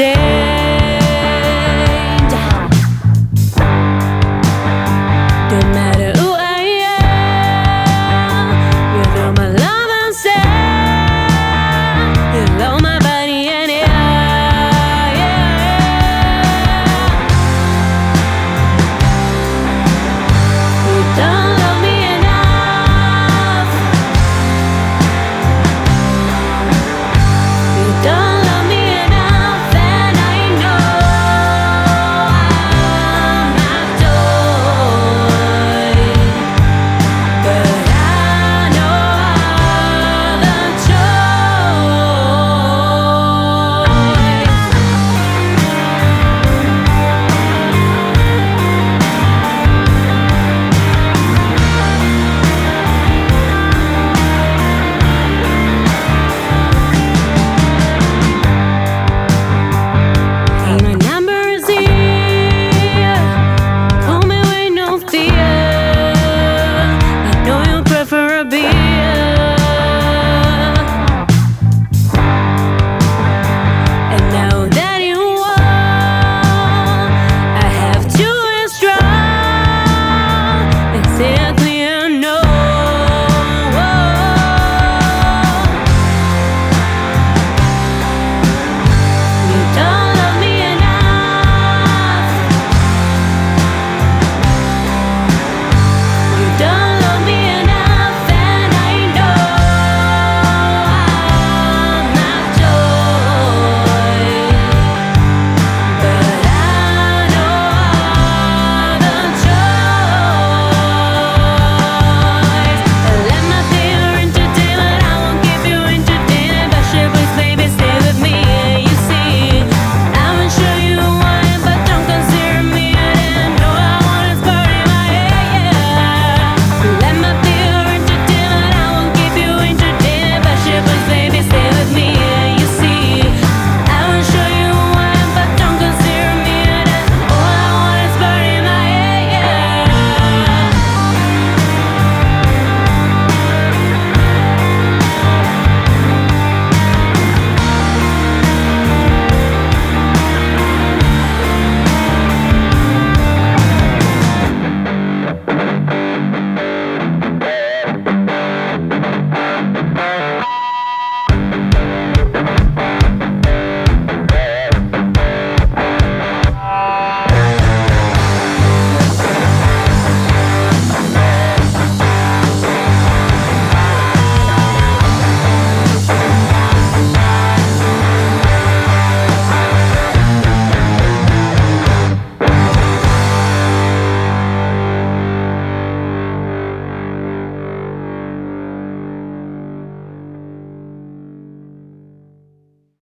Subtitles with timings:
[0.00, 0.29] Yeah.
[81.20, 81.69] все ты